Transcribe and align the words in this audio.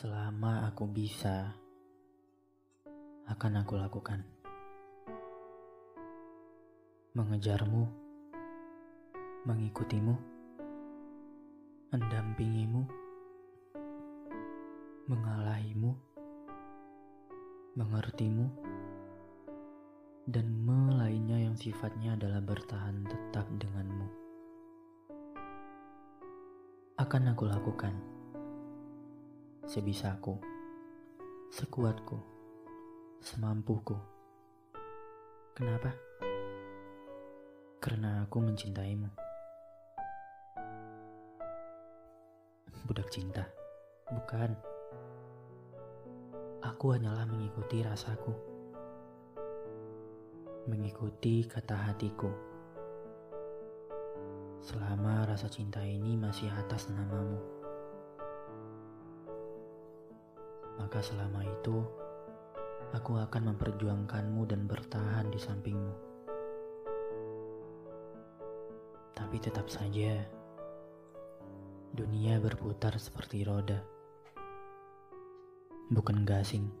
Selama 0.00 0.64
aku 0.64 0.88
bisa, 0.88 1.52
akan 3.28 3.52
aku 3.60 3.76
lakukan. 3.76 4.24
Mengejarmu, 7.12 7.84
mengikutimu, 9.44 10.14
mendampingimu, 11.92 12.88
mengalahimu, 15.04 15.92
mengertimu, 17.76 18.48
dan 20.24 20.48
melainnya 20.64 21.44
yang 21.44 21.60
sifatnya 21.60 22.16
adalah 22.16 22.40
bertahan 22.40 23.04
tetap 23.04 23.44
denganmu. 23.52 24.08
Akan 26.96 27.28
aku 27.28 27.44
lakukan 27.44 28.19
sebisaku, 29.70 30.34
sekuatku, 31.54 32.18
semampuku. 33.22 33.94
Kenapa? 35.54 35.94
Karena 37.78 38.26
aku 38.26 38.42
mencintaimu. 38.42 39.06
Budak 42.82 43.14
cinta, 43.14 43.46
bukan. 44.10 44.58
Aku 46.66 46.90
hanyalah 46.90 47.30
mengikuti 47.30 47.86
rasaku, 47.86 48.34
mengikuti 50.66 51.46
kata 51.46 51.78
hatiku. 51.78 52.34
Selama 54.66 55.30
rasa 55.30 55.46
cinta 55.46 55.78
ini 55.86 56.18
masih 56.18 56.50
atas 56.58 56.90
namamu. 56.90 57.59
Maka 60.80 61.04
selama 61.04 61.44
itu 61.44 61.84
aku 62.96 63.20
akan 63.20 63.52
memperjuangkanmu 63.52 64.48
dan 64.48 64.64
bertahan 64.64 65.28
di 65.28 65.36
sampingmu. 65.36 65.94
Tapi 69.12 69.36
tetap 69.36 69.68
saja, 69.68 70.24
dunia 71.92 72.40
berputar 72.40 72.96
seperti 72.96 73.44
roda, 73.44 73.84
bukan 75.92 76.24
gasing. 76.24 76.72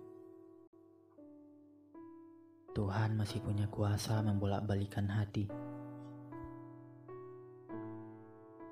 Tuhan 2.72 3.20
masih 3.20 3.44
punya 3.44 3.68
kuasa 3.68 4.24
membolak-balikan 4.24 5.12
hati. 5.12 5.44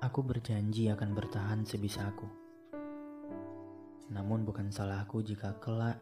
Aku 0.01 0.23
berjanji 0.25 0.89
akan 0.89 1.11
bertahan 1.13 1.67
sebisaku. 1.67 2.48
Namun 4.09 4.41
bukan 4.41 4.73
salahku 4.73 5.21
jika 5.21 5.53
kelak 5.61 6.01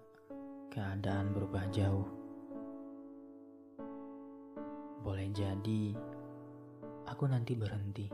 keadaan 0.71 1.35
berubah 1.35 1.67
jauh. 1.75 2.07
Boleh 5.03 5.27
jadi 5.35 5.91
aku 7.03 7.27
nanti 7.27 7.51
berhenti. 7.51 8.07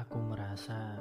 Aku 0.00 0.16
merasa 0.24 0.96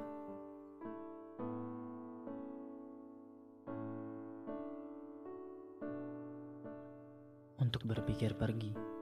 untuk 7.64 7.88
berpikir 7.88 8.36
pergi. 8.36 8.99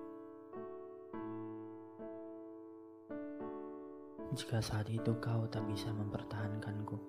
Jika 4.35 4.59
saat 4.59 4.91
itu 4.91 5.15
kau 5.23 5.47
tak 5.47 5.63
bisa 5.71 5.87
mempertahankanku, 5.93 6.99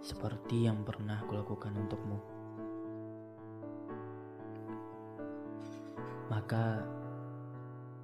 seperti 0.00 0.64
yang 0.64 0.80
pernah 0.80 1.20
kulakukan 1.28 1.76
untukmu, 1.76 2.18
maka 6.32 6.80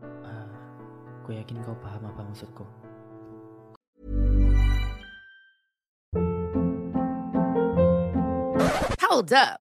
uh, 0.05 0.53
aku 1.25 1.41
yakin 1.41 1.62
kau 1.65 1.77
paham 1.81 2.05
apa 2.11 2.21
maksudku. 2.21 2.67
Hold 9.00 9.33
up. 9.33 9.62